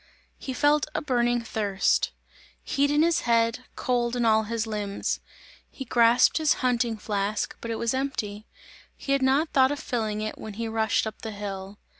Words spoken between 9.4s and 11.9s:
thought of filling it when he rushed up the hill.